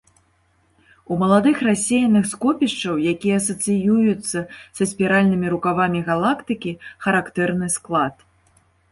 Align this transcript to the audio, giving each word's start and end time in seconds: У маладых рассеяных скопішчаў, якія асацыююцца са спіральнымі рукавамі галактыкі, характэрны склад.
У 1.15 1.15
маладых 1.23 1.57
рассеяных 1.67 2.23
скопішчаў, 2.31 2.95
якія 3.11 3.35
асацыююцца 3.41 4.39
са 4.79 4.83
спіральнымі 4.93 5.47
рукавамі 5.55 5.99
галактыкі, 6.09 6.73
характэрны 7.07 7.67
склад. 7.75 8.15